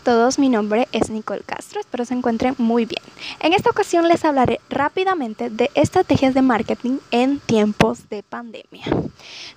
todos, 0.00 0.38
mi 0.38 0.48
nombre 0.48 0.88
es 0.92 1.10
Nicole 1.10 1.42
Castro, 1.44 1.80
espero 1.80 2.04
se 2.04 2.14
encuentren 2.14 2.54
muy 2.58 2.86
bien. 2.86 3.02
En 3.40 3.52
esta 3.52 3.70
ocasión 3.70 4.08
les 4.08 4.24
hablaré 4.24 4.60
rápidamente 4.68 5.50
de 5.50 5.70
estrategias 5.74 6.34
de 6.34 6.42
marketing 6.42 6.98
en 7.10 7.38
tiempos 7.38 8.08
de 8.08 8.22
pandemia. 8.22 8.84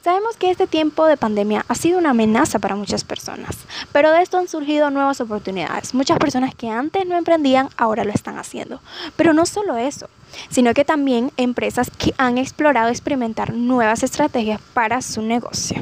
Sabemos 0.03 0.35
que 0.37 0.51
este 0.51 0.67
tiempo 0.67 1.05
de 1.05 1.17
pandemia 1.17 1.65
ha 1.67 1.75
sido 1.75 1.97
una 1.97 2.11
amenaza 2.11 2.59
para 2.59 2.75
muchas 2.75 3.03
personas, 3.03 3.57
pero 3.91 4.11
de 4.11 4.21
esto 4.21 4.37
han 4.37 4.47
surgido 4.47 4.89
nuevas 4.89 5.21
oportunidades. 5.21 5.93
Muchas 5.93 6.17
personas 6.17 6.53
que 6.55 6.69
antes 6.69 7.05
no 7.07 7.17
emprendían 7.17 7.69
ahora 7.77 8.03
lo 8.03 8.11
están 8.11 8.37
haciendo. 8.37 8.81
Pero 9.15 9.33
no 9.33 9.45
solo 9.45 9.77
eso, 9.77 10.09
sino 10.49 10.73
que 10.73 10.85
también 10.85 11.31
empresas 11.37 11.89
que 11.97 12.13
han 12.17 12.37
explorado 12.37 12.89
experimentar 12.89 13.53
nuevas 13.53 14.03
estrategias 14.03 14.59
para 14.73 15.01
su 15.01 15.21
negocio. 15.21 15.77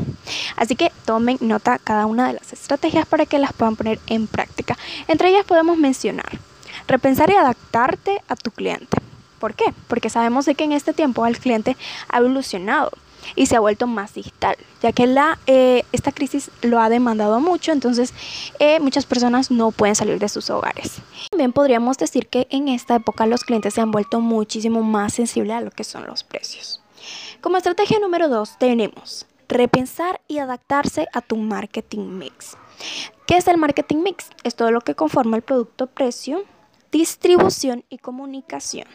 Así 0.56 0.76
que 0.76 0.92
tomen 1.06 1.38
nota 1.42 1.80
cada 1.80 2.06
una 2.06 2.28
de 2.28 2.34
las 2.34 2.54
estrategias 2.54 3.06
para 3.06 3.26
que 3.26 3.40
las 3.40 3.54
puedan 3.54 3.76
poner 3.76 4.00
en 4.08 4.28
práctica. 4.28 4.78
Entre 5.08 5.30
ellas 5.30 5.46
podemos 5.46 5.78
mencionar 5.78 6.40
repensar 6.88 7.30
y 7.30 7.36
adaptarte 7.36 8.22
a 8.28 8.36
tu 8.36 8.52
cliente. 8.52 8.98
¿Por 9.40 9.56
qué? 9.56 9.74
Porque 9.88 10.10
sabemos 10.10 10.46
de 10.46 10.56
que 10.56 10.66
en 10.66 10.72
este 10.72 10.94
tiempo 10.94 11.26
el 11.26 11.40
cliente 11.40 11.76
ha 12.10 12.20
evolucionado 12.20 12.92
y 13.36 13.46
se 13.46 13.56
ha 13.56 13.60
vuelto 13.60 13.88
más 13.88 14.14
digital, 14.14 14.56
ya 14.82 14.92
que 14.92 15.08
la, 15.08 15.40
eh, 15.48 15.84
esta 15.92 16.12
crisis 16.12 16.52
lo 16.62 16.80
ha 16.80 16.90
demandado 16.90 17.40
mucho, 17.40 17.72
entonces 17.72 18.14
eh, 18.60 18.80
muchas 18.80 19.06
personas 19.06 19.52
no 19.52 19.72
pueden 19.72 19.96
salir 19.96 20.20
de 20.20 20.30
sus 20.30 20.50
hogares. 20.50 21.02
También 21.30 21.54
podríamos 21.54 21.98
decir 21.98 22.28
que 22.28 22.48
en 22.50 22.68
esta 22.68 22.96
época 22.96 23.26
los 23.26 23.44
clientes 23.44 23.74
se 23.74 23.82
han 23.82 23.92
vuelto 23.92 24.20
muchísimo 24.22 24.84
más 24.84 25.14
sensibles 25.14 25.56
a 25.56 25.62
lo 25.62 25.72
que 25.72 25.84
son 25.84 26.06
los 26.08 26.24
precios. 26.24 26.82
Como 27.42 27.58
estrategia 27.58 28.00
número 28.00 28.30
dos 28.30 28.58
tenemos 28.60 29.26
repensar 29.52 30.22
y 30.28 30.40
adaptarse 30.40 31.08
a 31.14 31.22
tu 31.22 31.36
marketing 31.36 32.18
mix. 32.18 32.58
¿Qué 33.28 33.38
es 33.38 33.48
el 33.48 33.58
marketing 33.58 33.98
mix? 33.98 34.30
Es 34.44 34.56
todo 34.56 34.72
lo 34.72 34.82
que 34.82 34.96
conforma 34.96 35.38
el 35.38 35.44
producto 35.44 35.88
precio, 35.88 36.44
distribución 36.92 37.84
y 37.90 37.98
comunicación. 37.98 38.88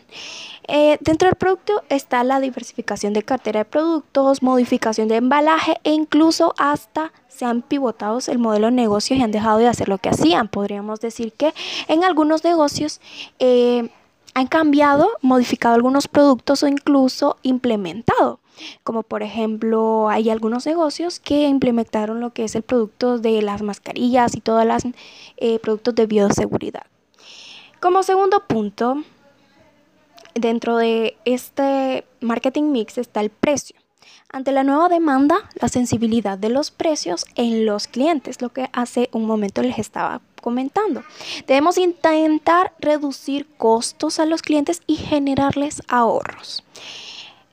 Eh, 0.69 0.99
dentro 1.01 1.29
del 1.29 1.37
producto 1.37 1.83
está 1.89 2.23
la 2.25 2.41
diversificación 2.41 3.13
de 3.13 3.23
cartera 3.23 3.61
de 3.61 3.65
productos, 3.65 4.43
modificación 4.43 5.09
de 5.09 5.17
embalaje 5.17 5.79
e 5.85 5.93
incluso 5.93 6.55
hasta 6.59 7.13
se 7.29 7.45
han 7.45 7.63
pivotado 7.63 8.19
el 8.29 8.39
modelo 8.39 8.67
de 8.67 8.73
negocios 8.73 9.19
y 9.19 9.23
han 9.23 9.31
dejado 9.31 9.59
de 9.59 9.69
hacer 9.69 9.89
lo 9.89 9.99
que 9.99 10.09
hacían. 10.09 10.49
Podríamos 10.49 11.01
decir 11.01 11.33
que 11.33 11.55
en 11.89 12.05
algunos 12.05 12.45
negocios 12.45 13.01
eh, 13.39 13.91
han 14.35 14.47
cambiado, 14.47 15.11
modificado 15.23 15.75
algunos 15.75 16.09
productos 16.09 16.63
o 16.63 16.69
incluso 16.69 17.37
implementado. 17.43 18.41
Como 18.85 19.03
por 19.03 19.23
ejemplo, 19.23 20.09
hay 20.09 20.31
algunos 20.31 20.67
negocios 20.67 21.21
que 21.21 21.47
implementaron 21.47 22.21
lo 22.21 22.33
que 22.33 22.45
es 22.45 22.55
el 22.55 22.63
producto 22.63 23.19
de 23.19 23.43
las 23.43 23.63
mascarillas 23.63 24.35
y 24.35 24.41
todos 24.41 24.65
los 24.65 24.83
eh, 25.37 25.59
productos 25.59 25.95
de 25.95 26.07
bioseguridad. 26.07 26.85
Como 27.81 28.03
segundo 28.03 28.41
punto, 28.47 29.03
dentro 30.35 30.77
de 30.77 31.17
este 31.25 32.07
marketing 32.21 32.73
mix 32.73 32.99
está 32.99 33.21
el 33.21 33.31
precio. 33.31 33.77
Ante 34.33 34.51
la 34.51 34.65
nueva 34.65 34.89
demanda, 34.89 35.49
la 35.61 35.69
sensibilidad 35.69 36.39
de 36.39 36.49
los 36.49 36.71
precios 36.71 37.27
en 37.37 37.65
los 37.67 37.87
clientes, 37.87 38.43
lo 38.43 38.49
que 38.49 38.69
hace 38.73 39.09
un 39.13 39.27
momento 39.27 39.63
les 39.63 39.79
estaba 39.79 40.21
comentando. 40.43 41.05
Debemos 41.47 41.79
intentar 41.79 42.73
reducir 42.79 43.47
costos 43.57 44.19
a 44.19 44.27
los 44.27 44.43
clientes 44.43 44.83
y 44.87 44.97
generarles 44.97 45.83
ahorros. 45.87 46.65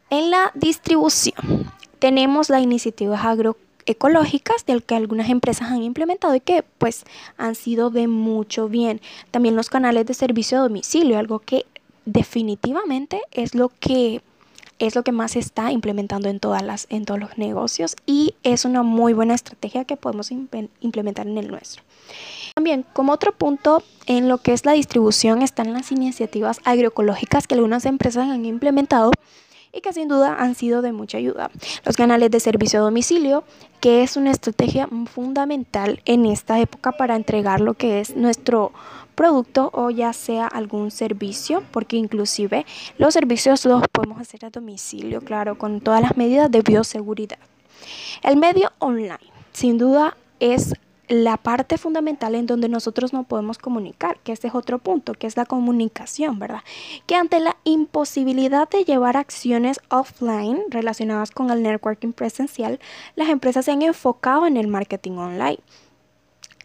En 0.09 0.31
la 0.31 0.51
distribución 0.55 1.71
tenemos 1.99 2.49
la 2.49 2.59
iniciativa 2.59 3.21
agro 3.21 3.57
ecológicas 3.85 4.65
del 4.65 4.83
que 4.83 4.95
algunas 4.95 5.29
empresas 5.29 5.71
han 5.71 5.83
implementado 5.83 6.35
y 6.35 6.39
que 6.39 6.63
pues 6.77 7.03
han 7.37 7.55
sido 7.55 7.89
de 7.89 8.07
mucho 8.07 8.69
bien. 8.69 9.01
También 9.31 9.55
los 9.55 9.69
canales 9.69 10.05
de 10.05 10.13
servicio 10.13 10.57
a 10.57 10.61
domicilio, 10.61 11.17
algo 11.17 11.39
que 11.39 11.65
definitivamente 12.05 13.21
es 13.31 13.55
lo 13.55 13.69
que 13.69 14.21
es 14.79 14.95
lo 14.95 15.03
que 15.03 15.11
más 15.11 15.31
se 15.31 15.39
está 15.39 15.71
implementando 15.71 16.29
en 16.29 16.39
todas 16.39 16.61
las 16.61 16.87
en 16.89 17.05
todos 17.05 17.19
los 17.19 17.37
negocios 17.37 17.95
y 18.05 18.35
es 18.43 18.65
una 18.65 18.83
muy 18.83 19.13
buena 19.13 19.35
estrategia 19.35 19.85
que 19.85 19.95
podemos 19.95 20.31
implementar 20.31 21.27
en 21.27 21.37
el 21.37 21.47
nuestro. 21.47 21.83
También, 22.55 22.85
como 22.93 23.13
otro 23.13 23.31
punto 23.31 23.83
en 24.05 24.27
lo 24.27 24.39
que 24.39 24.53
es 24.53 24.65
la 24.65 24.73
distribución 24.73 25.41
están 25.41 25.73
las 25.73 25.91
iniciativas 25.91 26.59
agroecológicas 26.65 27.47
que 27.47 27.55
algunas 27.55 27.85
empresas 27.85 28.29
han 28.29 28.45
implementado 28.45 29.11
y 29.73 29.81
que 29.81 29.91
sin 29.91 30.07
duda 30.07 30.35
han 30.39 30.55
sido 30.55 30.81
de 30.81 30.93
mucha 30.93 31.17
ayuda. 31.17 31.49
Los 31.83 31.97
canales 31.97 32.29
de 32.31 32.39
servicio 32.39 32.79
a 32.79 32.83
domicilio, 32.83 33.43
que 33.81 34.03
es 34.03 34.15
una 34.15 34.31
estrategia 34.31 34.87
fundamental 35.11 36.01
en 36.05 36.25
esta 36.25 36.59
época 36.59 36.91
para 36.91 37.15
entregar 37.15 37.59
lo 37.59 37.73
que 37.73 37.99
es 37.99 38.15
nuestro 38.15 38.71
producto 39.15 39.69
o 39.73 39.89
ya 39.89 40.13
sea 40.13 40.47
algún 40.47 40.91
servicio, 40.91 41.63
porque 41.71 41.97
inclusive 41.97 42.65
los 42.97 43.13
servicios 43.13 43.65
los 43.65 43.83
podemos 43.91 44.21
hacer 44.21 44.45
a 44.45 44.49
domicilio, 44.49 45.21
claro, 45.21 45.57
con 45.57 45.81
todas 45.81 46.01
las 46.01 46.17
medidas 46.17 46.49
de 46.51 46.61
bioseguridad. 46.61 47.39
El 48.21 48.37
medio 48.37 48.71
online, 48.79 49.19
sin 49.51 49.77
duda, 49.77 50.15
es 50.39 50.73
la 51.13 51.37
parte 51.37 51.77
fundamental 51.77 52.33
en 52.33 52.47
donde 52.47 52.67
nosotros 52.67 53.13
no 53.13 53.23
podemos 53.23 53.59
comunicar, 53.59 54.17
que 54.23 54.31
este 54.31 54.47
es 54.47 54.55
otro 54.55 54.79
punto, 54.79 55.13
que 55.13 55.27
es 55.27 55.37
la 55.37 55.45
comunicación, 55.45 56.39
¿verdad? 56.39 56.63
Que 57.05 57.15
ante 57.15 57.39
la 57.39 57.55
imposibilidad 57.65 58.67
de 58.67 58.83
llevar 58.83 59.15
acciones 59.15 59.79
offline 59.89 60.59
relacionadas 60.69 61.29
con 61.29 61.51
el 61.51 61.61
networking 61.61 62.13
presencial, 62.13 62.79
las 63.15 63.29
empresas 63.29 63.65
se 63.65 63.71
han 63.71 63.83
enfocado 63.83 64.47
en 64.47 64.57
el 64.57 64.67
marketing 64.67 65.11
online. 65.11 65.59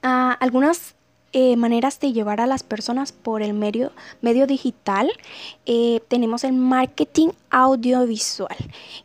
Ah, 0.02 0.36
algunas 0.40 0.94
eh, 1.32 1.56
maneras 1.56 2.00
de 2.00 2.14
llevar 2.14 2.40
a 2.40 2.46
las 2.46 2.62
personas 2.62 3.12
por 3.12 3.42
el 3.42 3.52
medio, 3.52 3.92
medio 4.22 4.46
digital, 4.46 5.10
eh, 5.66 6.00
tenemos 6.08 6.42
el 6.42 6.54
marketing 6.54 7.28
audiovisual, 7.50 8.56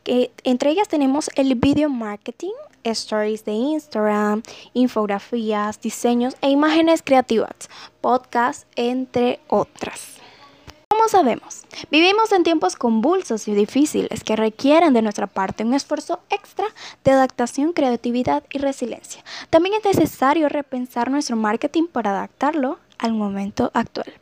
que 0.05 0.31
entre 0.45 0.69
ellas 0.69 0.87
tenemos 0.87 1.29
el 1.35 1.55
video 1.55 1.89
marketing, 1.89 2.53
stories 2.83 3.45
de 3.45 3.53
Instagram, 3.53 4.43
infografías, 4.73 5.81
diseños 5.81 6.35
e 6.41 6.49
imágenes 6.49 7.01
creativas, 7.03 7.69
podcast, 8.01 8.67
entre 8.75 9.39
otras. 9.47 10.23
Como 10.93 11.07
sabemos, 11.07 11.65
vivimos 11.89 12.31
en 12.31 12.43
tiempos 12.43 12.75
convulsos 12.75 13.47
y 13.47 13.55
difíciles 13.55 14.23
que 14.23 14.35
requieren 14.35 14.93
de 14.93 15.01
nuestra 15.01 15.25
parte 15.25 15.63
un 15.63 15.73
esfuerzo 15.73 16.19
extra 16.29 16.65
de 17.03 17.11
adaptación, 17.11 17.73
creatividad 17.73 18.43
y 18.51 18.59
resiliencia. 18.59 19.23
También 19.49 19.73
es 19.75 19.83
necesario 19.83 20.49
repensar 20.49 21.09
nuestro 21.09 21.35
marketing 21.35 21.87
para 21.87 22.11
adaptarlo 22.11 22.77
al 22.99 23.13
momento 23.13 23.71
actual. 23.73 24.13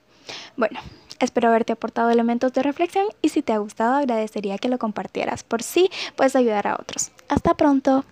Bueno, 0.55 0.79
espero 1.19 1.49
haberte 1.49 1.73
aportado 1.73 2.09
elementos 2.09 2.53
de 2.53 2.63
reflexión 2.63 3.05
y 3.21 3.29
si 3.29 3.41
te 3.41 3.51
ha 3.51 3.57
gustado 3.57 3.95
agradecería 3.95 4.57
que 4.57 4.69
lo 4.69 4.79
compartieras 4.79 5.43
por 5.43 5.63
si 5.63 5.87
sí 5.87 5.91
puedes 6.15 6.37
ayudar 6.37 6.67
a 6.67 6.75
otros. 6.75 7.11
Hasta 7.27 7.53
pronto. 7.53 8.05